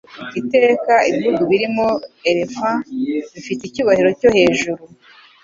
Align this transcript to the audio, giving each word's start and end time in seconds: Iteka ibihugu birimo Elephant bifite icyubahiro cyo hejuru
Iteka 0.39 0.93
ibihugu 1.09 1.41
birimo 1.51 1.87
Elephant 2.31 2.79
bifite 3.33 3.61
icyubahiro 3.65 4.09
cyo 4.19 4.29
hejuru 4.37 4.83